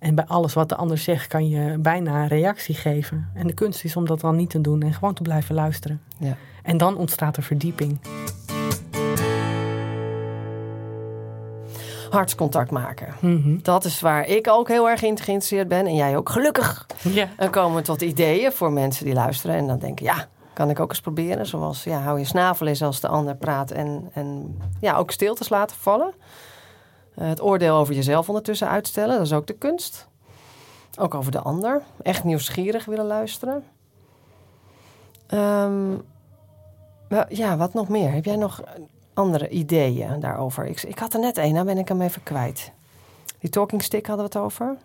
[0.00, 3.30] En bij alles wat de ander zegt kan je bijna een reactie geven.
[3.34, 6.00] En de kunst is om dat dan niet te doen en gewoon te blijven luisteren.
[6.18, 6.36] Ja.
[6.62, 7.98] En dan ontstaat er verdieping.
[12.10, 13.14] Hartscontact maken.
[13.20, 13.58] Mhm.
[13.62, 15.86] Dat is waar ik ook heel erg in geïnteresseerd ben.
[15.86, 16.86] En jij ook gelukkig.
[17.02, 17.28] Ja.
[17.36, 19.56] Dan komen we tot ideeën voor mensen die luisteren.
[19.56, 21.46] En dan denken, ja, kan ik ook eens proberen.
[21.46, 23.70] Zoals, ja, hou je snavel eens als de ander praat.
[23.70, 26.12] En, en ja, ook stiltes laten vallen.
[27.14, 29.16] Eh, het oordeel over jezelf ondertussen uitstellen.
[29.16, 30.08] Dat is ook de kunst.
[30.98, 31.82] Ook over de ander.
[32.02, 33.64] Echt nieuwsgierig willen luisteren.
[35.26, 35.92] Ehm,
[37.28, 38.12] ja, wat nog meer?
[38.12, 38.62] Heb jij nog
[39.14, 40.66] andere ideeën daarover?
[40.66, 42.72] Ik, ik had er net één, nou ben ik hem even kwijt.
[43.38, 44.76] Die talking stick hadden we het over.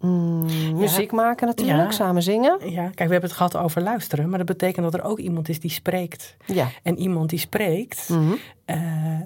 [0.00, 0.44] Mm,
[0.76, 1.90] muziek maken natuurlijk, Ja.
[1.90, 2.70] samen zingen.
[2.70, 4.28] ja, kijk, we hebben het gehad over luisteren.
[4.28, 6.36] Maar dat betekent dat er ook iemand is die spreekt.
[6.46, 6.68] Ja.
[6.82, 8.32] En iemand die spreekt, Mhm.
[8.64, 9.20] eh,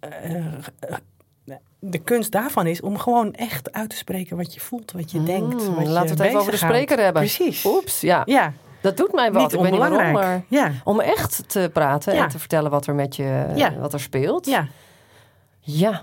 [0.00, 0.44] eh,
[1.78, 5.18] de kunst daarvan is om gewoon echt uit te spreken wat je voelt, wat je
[5.18, 5.66] Mm, denkt.
[5.66, 7.22] Wat laten je we het even over de spreker hebben.
[7.22, 7.64] Precies.
[7.64, 8.22] Oeps, ja.
[8.24, 9.42] Ja, Dat doet mij wat.
[9.42, 12.22] niet ik weet niet waarom, maar Ja, om echt te praten Ja.
[12.22, 13.76] en te vertellen wat er met je Ja.
[13.78, 14.46] wat er speelt.
[14.46, 14.66] ja.
[15.60, 16.02] Ja.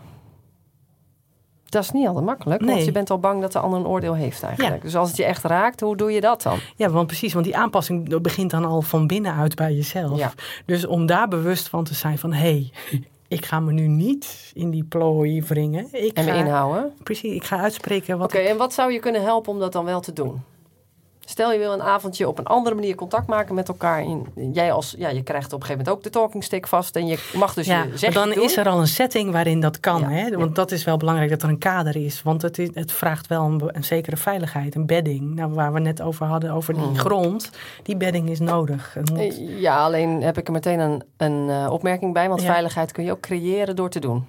[1.66, 4.14] Dat is niet altijd makkelijk, want je bent al bang dat de ander een oordeel
[4.16, 4.76] heeft eigenlijk.
[4.76, 4.82] Ja.
[4.82, 6.60] Dus als het je echt raakt, hoe doe je dat dan?
[6.76, 10.18] ja, want precies, want die aanpassing begint dan al van binnenuit bij jezelf.
[10.18, 10.32] Ja.
[10.66, 12.72] Dus om daar bewust van te zijn van, hé, hey,
[13.30, 15.88] ik ga me nu niet in die plooi wringen.
[15.92, 16.94] Ik En me ga, inhouden?
[17.04, 19.86] Precies, ik ga uitspreken wat Oké, en wat zou je kunnen helpen om dat dan
[19.86, 20.42] wel te doen?
[21.30, 24.00] Stel je wil een avondje op een andere manier contact maken met elkaar.
[24.00, 26.96] En jij als, ja, je krijgt op een gegeven moment ook de talking stick vast.
[26.96, 28.44] En je mag dus Ja, je dan doen.
[28.44, 30.02] is er al een setting waarin dat kan.
[30.02, 30.26] Ja, Hè?
[30.26, 30.38] ja.
[30.38, 32.22] Want dat is wel belangrijk dat er een kader is.
[32.24, 35.36] Want het, is, het vraagt wel een, zekere veiligheid, een bedding.
[35.36, 36.96] Nou, waar we net over hadden, over die Mhm.
[36.96, 37.50] grond.
[37.84, 38.96] Die bedding is nodig.
[39.12, 42.30] Moet- Eh, Ja, alleen heb ik er meteen een, een eh, opmerking bij.
[42.30, 44.26] Want veiligheid kun je ook creëren door te doen.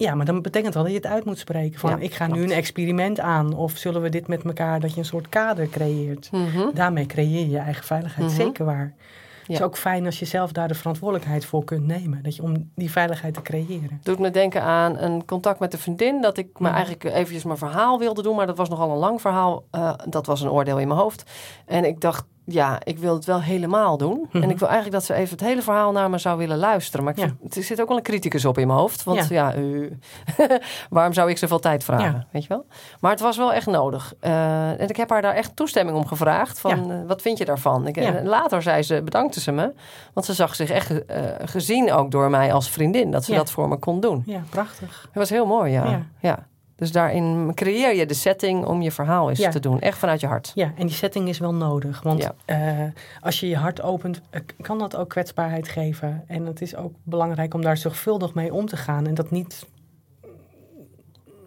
[0.00, 1.80] Ja, maar dan betekent wel dat je het uit moet spreken.
[1.80, 3.54] Van Ja, ik ga nu een experiment aan.
[3.54, 6.28] Of zullen we dit met elkaar, dat je een soort kader creëert.
[6.32, 6.68] Mhm.
[6.74, 8.26] Daarmee creëer je je eigen veiligheid.
[8.26, 8.36] Mhm.
[8.36, 8.94] Zeker waar.
[9.40, 12.22] Het is ook fijn als je zelf daar de verantwoordelijkheid voor kunt nemen.
[12.22, 14.00] Dat je, om die veiligheid te creëren.
[14.02, 16.20] Doet me denken aan een contact met een vriendin.
[16.20, 16.74] Dat ik me Mhm.
[16.74, 18.36] eigenlijk eventjes mijn verhaal wilde doen.
[18.36, 19.64] Maar dat was nogal een lang verhaal.
[19.70, 21.30] Eh, dat was een oordeel in mijn hoofd.
[21.66, 24.26] En ik dacht ja, ik wil het wel helemaal doen.
[24.32, 24.42] Mhm.
[24.42, 27.04] En ik wil eigenlijk dat ze even het hele verhaal naar me zou willen luisteren.
[27.04, 27.26] Maar ik Ja.
[27.40, 29.04] vind- er zit ook wel een criticus op in mijn hoofd.
[29.04, 29.88] Want ja, Ja.
[30.90, 32.04] waarom zou ik zoveel tijd vragen?
[32.12, 32.26] Ja.
[32.30, 32.66] Weet je wel?
[33.00, 34.14] Maar het was wel echt nodig.
[34.20, 36.60] Eh, en ik heb haar daar echt toestemming om gevraagd.
[36.60, 37.86] Van, eh, wat vind je daarvan?
[37.86, 39.72] Ik, later zei ze, bedankte ze me.
[40.14, 43.10] Want ze zag zich echt eh, gezien ook door mij als vriendin.
[43.10, 44.22] Dat ze dat voor me kon doen.
[44.26, 45.00] Ja, prachtig.
[45.04, 46.02] Dat was heel mooi, ja.
[46.20, 46.48] Ja.
[46.80, 49.50] Dus daarin creëer je de setting om je verhaal eens Ja.
[49.50, 49.80] te doen.
[49.80, 50.52] Echt vanuit je hart.
[50.54, 52.02] Ja, en die setting is wel nodig.
[52.02, 52.34] Want Ja.
[52.44, 52.88] eh,
[53.20, 56.24] als je je hart opent, eh, kan dat ook kwetsbaarheid geven.
[56.26, 59.06] En het is ook belangrijk om daar zorgvuldig mee om te gaan.
[59.06, 59.66] En dat niet.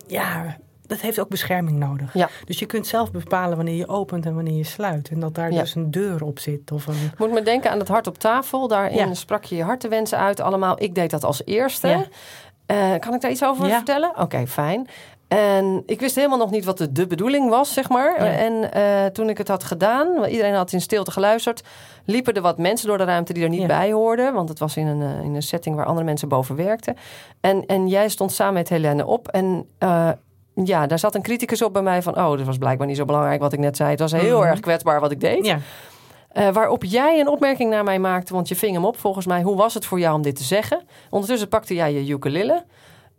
[0.08, 2.14] Ja, dat heeft ook bescherming nodig.
[2.14, 2.30] Ja.
[2.46, 5.10] Dus je kunt zelf bepalen wanneer je opent en wanneer je sluit.
[5.10, 5.60] En dat daar Ja.
[5.60, 6.72] dus een deur op zit.
[6.72, 8.68] Of een, moet me denken aan het hart op tafel.
[8.68, 9.14] Daarin Ja.
[9.14, 10.82] sprak je je hartenwensen uit allemaal.
[10.82, 12.08] Ik deed dat als eerste.
[12.66, 14.12] Eh, kan ik daar iets over vertellen?
[14.20, 14.88] Oké, fijn.
[15.38, 18.24] En ik wist helemaal nog niet wat de, de bedoeling was, zeg maar.
[18.26, 18.32] Ja.
[18.32, 21.62] En eh, toen ik het had gedaan, iedereen had in stilte geluisterd,
[22.06, 23.68] liepen er wat mensen door de ruimte die er niet Ja.
[23.68, 24.34] bij hoorden.
[24.34, 26.96] Want het was in een, eh, in een setting waar andere mensen boven werkten.
[27.42, 29.28] En, en jij stond samen met Helene op.
[29.28, 30.10] En eh,
[30.64, 32.18] ja, daar zat een criticus op bij mij van...
[32.18, 33.90] oh, dat was blijkbaar niet zo belangrijk wat ik net zei.
[33.90, 34.48] Het was heel Mhm.
[34.48, 35.46] erg kwetsbaar wat ik deed.
[35.46, 35.60] ja,
[36.52, 39.42] waarop jij een opmerking naar mij maakte, want je ving hem op volgens mij.
[39.42, 40.82] Hoe was het voor jou om dit te zeggen?
[41.10, 42.64] Ondertussen pakte jij je ukulele.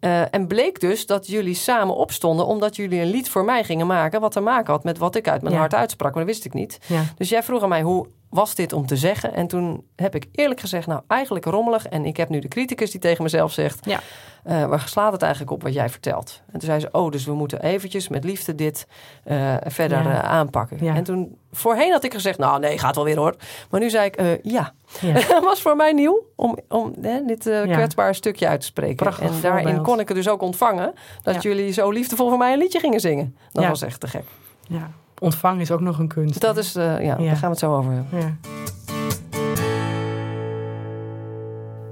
[0.04, 3.86] Eh, en bleek dus dat jullie samen opstonden omdat jullie een lied voor mij gingen
[3.86, 4.20] maken.
[4.20, 5.60] wat te maken had met wat ik uit mijn Ja.
[5.60, 6.14] hart uitsprak.
[6.14, 6.78] Maar dat wist ik niet.
[6.86, 7.02] ja.
[7.16, 9.34] Dus jij vroeg aan mij hoe was dit om te zeggen?
[9.34, 11.86] En toen heb ik eerlijk gezegd, nou eigenlijk rommelig.
[11.88, 14.00] En ik heb nu de criticus die tegen mezelf zegt: Ja.
[14.44, 16.42] eh, waar slaat het eigenlijk op wat jij vertelt?
[16.46, 18.86] En toen zei ze: Oh, dus we moeten eventjes met liefde dit
[19.24, 20.22] eh, verder Ja.
[20.22, 20.78] eh, aanpakken.
[20.84, 20.94] Ja.
[20.94, 23.34] En toen, voorheen had ik gezegd: Nou, nee, gaat wel weer hoor.
[23.70, 24.72] Maar nu zei ik: Ja.
[25.00, 25.12] Ja.
[25.34, 28.96] Het was voor mij nieuw om, om hè, dit kwetsbare stukje uit te spreken.
[28.96, 29.86] Prachtig en daarin voorbeeld.
[29.86, 30.92] kon ik het dus ook ontvangen
[31.22, 33.36] dat jullie zo liefdevol voor mij een liedje gingen zingen.
[33.52, 34.24] Dat was echt te gek.
[34.68, 34.90] ja.
[35.24, 36.40] Ontvangen is ook nog een kunst.
[36.40, 38.18] Dat is, eh, ja, daar gaan we het zo over hebben.
[38.20, 38.36] Ja.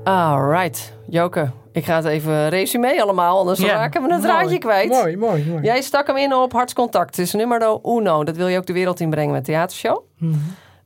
[0.04, 1.50] Alright, Joke.
[1.72, 3.66] Ik ga het even resume allemaal, anders Ja.
[3.74, 4.32] raken we het Mooi.
[4.34, 4.88] draadje kwijt.
[4.88, 5.62] Mooi, mooi, mooi.
[5.62, 7.16] Jij stak hem in op Hartscontact.
[7.16, 8.24] Het is nummer uno.
[8.24, 10.02] Dat wil je ook de wereld inbrengen met theatershow.
[10.18, 10.34] Mhm.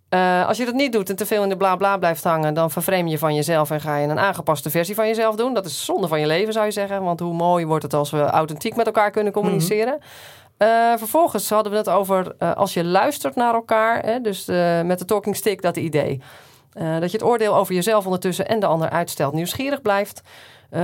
[0.09, 2.54] Eh, als je dat niet doet en te veel in de bla bla blijft hangen,
[2.54, 5.54] dan vervreem je van jezelf en ga je een aangepaste versie van jezelf doen.
[5.54, 7.02] Dat is zonde van je leven, zou je zeggen.
[7.02, 9.98] Want hoe mooi wordt het als we authentiek met elkaar kunnen communiceren.
[10.57, 14.05] Eh, vervolgens hadden we het over eh, als je luistert naar elkaar.
[14.05, 16.21] Hè, dus eh, met de talking stick, dat idee.
[17.01, 19.35] Dat je het oordeel over jezelf ondertussen en de ander uitstelt.
[19.35, 20.21] Nieuwsgierig blijft.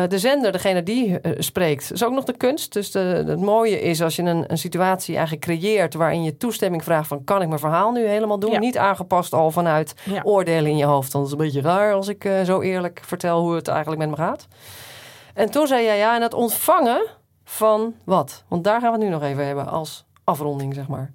[0.08, 2.72] De zender, degene die spreekt, is ook nog de kunst.
[2.72, 5.94] Dus de, het mooie is als je een, een situatie eigenlijk creëert...
[5.94, 7.24] waarin je toestemming vraagt van...
[7.24, 8.50] kan ik mijn verhaal nu helemaal doen?
[8.50, 8.58] Ja.
[8.58, 10.20] Niet aangepast al vanuit Ja.
[10.22, 11.12] oordelen in je hoofd.
[11.12, 13.40] Dat is een beetje raar als ik zo eerlijk vertel...
[13.40, 14.46] hoe het eigenlijk met me gaat.
[15.34, 17.06] En toen zei jij ja, en het ontvangen
[17.52, 18.44] van wat?
[18.48, 21.12] Want daar gaan we het nu nog even hebben als afronding, zeg maar.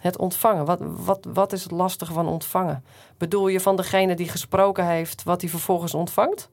[0.00, 0.64] Het ontvangen.
[0.64, 2.84] Wat, wat, wat is het lastige van ontvangen?
[3.18, 5.22] Bedoel je van degene die gesproken heeft...
[5.22, 6.50] wat hij vervolgens ontvangt?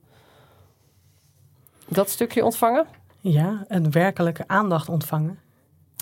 [1.88, 2.86] Dat stukje ontvangen?
[3.20, 5.38] Ja, een werkelijke aandacht ontvangen.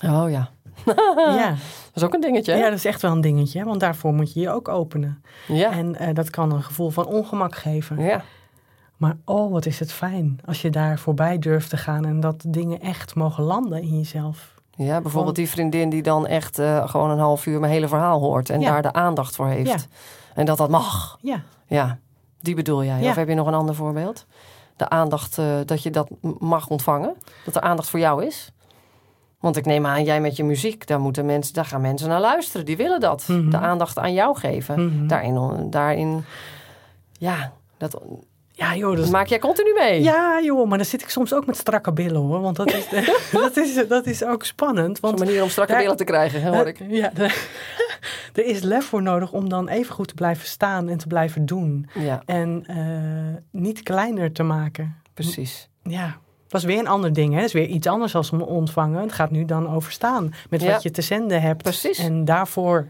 [0.05, 0.51] Oh ja,
[1.17, 1.49] ja.
[1.49, 2.53] dat is ook een dingetje.
[2.53, 2.59] hè?
[2.59, 3.65] ja, dat is echt wel een dingetje.
[3.65, 5.23] Want daarvoor moet je je ook openen.
[5.49, 5.71] Ja.
[5.71, 7.99] En eh, dat kan een gevoel van ongemak geven.
[7.99, 8.25] ja.
[9.03, 12.05] Maar oh, wat is het fijn als je daar voorbij durft te gaan...
[12.05, 14.55] en dat dingen echt mogen landen in jezelf.
[14.71, 18.21] Ja, bijvoorbeeld die vriendin die dan echt eh, gewoon een half uur mijn hele verhaal
[18.21, 18.71] hoort en Ja.
[18.71, 19.71] daar de aandacht voor heeft.
[19.71, 19.77] Ja.
[20.35, 21.19] En dat dat mag.
[21.21, 21.99] Ja, Ja,
[22.41, 23.01] die bedoel jij.
[23.01, 23.11] Ja.
[23.11, 24.27] Of heb je nog een ander voorbeeld?
[24.77, 27.15] De aandacht, eh, dat je dat mag ontvangen.
[27.45, 28.53] Dat er aandacht voor jou is.
[29.41, 32.21] Want ik neem aan, jij met je muziek, daar, moeten mensen, daar gaan mensen naar
[32.21, 32.67] luisteren.
[32.67, 33.25] Die willen dat.
[33.29, 33.51] Mhm.
[33.51, 34.87] De aandacht aan jou geven.
[34.87, 35.07] Mhm.
[35.07, 36.25] Daarin, daarin,
[37.13, 38.03] ja, dat
[38.63, 40.03] ja joh, dat maak jij continu mee.
[40.03, 42.41] Ja joh, maar dan zit ik soms ook met strakke billen hoor.
[42.41, 42.89] Want dat is,
[43.33, 45.01] dat is, dat is ook spannend.
[45.01, 46.79] Want een manier om strakke daar- billen te krijgen, hoor ik.
[46.89, 47.47] Ja, de-
[48.41, 51.47] er is lef voor nodig om dan even goed te blijven staan en te blijven
[51.47, 51.89] doen.
[51.95, 54.97] Ja, En eh, niet kleiner te maken.
[55.15, 55.69] precies.
[55.83, 56.17] Ja,
[56.49, 57.31] dat is weer een ander ding.
[57.31, 57.37] Hè?
[57.37, 59.01] Dat is weer iets anders als ontvangen.
[59.03, 60.73] Het gaat nu dan over staan met Ja.
[60.73, 61.63] wat je te zenden hebt.
[61.63, 61.99] Precies.
[61.99, 62.89] En daarvoor...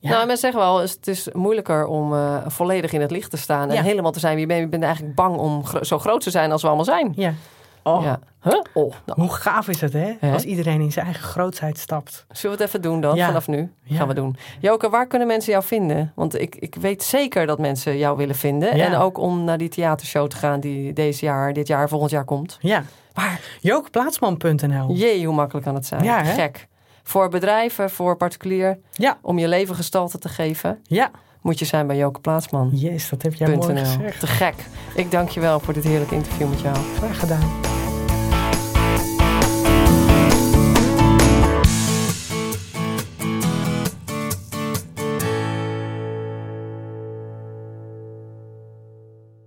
[0.00, 3.36] Ja, Nou, mensen zeggen wel, het is moeilijker om eh, volledig in het licht te
[3.36, 3.82] staan en Ja.
[3.82, 4.60] helemaal te zijn wie je bent.
[4.60, 7.12] Je bent eigenlijk bang om gro- zo groot te zijn als we allemaal zijn.
[7.16, 7.32] ja.
[7.82, 8.18] Oh, Ja.
[8.42, 8.60] Huh?
[8.74, 10.12] Oh, nou, Hoe gaaf is het hè?
[10.32, 12.24] Als iedereen in zijn eigen grootheid stapt.
[12.32, 13.26] zullen we het even doen dan, Ja.
[13.26, 13.72] vanaf nu?
[13.82, 13.96] Ja.
[13.96, 14.36] Gaan we doen.
[14.60, 16.12] Joke, waar kunnen mensen jou vinden?
[16.14, 18.70] Want ik, ik weet zeker dat mensen jou willen vinden.
[18.70, 22.24] En ook om naar die theatershow te gaan die deze jaar, dit jaar, volgend jaar
[22.24, 22.58] komt.
[22.60, 22.82] Ja.
[23.12, 23.40] Waar?
[23.60, 26.02] Jokeplaatsman.nl Jee, hoe makkelijk kan het zijn?
[26.04, 26.32] Ja, hè?
[26.32, 26.66] Gek.
[27.08, 31.10] Voor bedrijven, voor particulier, Ja, om je leven gestalte te geven, ja.
[31.40, 32.70] moet je zijn bij Joke Plaatsman.
[32.72, 34.20] Yes, dat heb jij mooi gezegd.
[34.20, 34.54] Te gek.
[34.94, 36.76] Ik dank je wel voor dit heerlijke interview met jou.
[36.96, 37.75] Graag gedaan.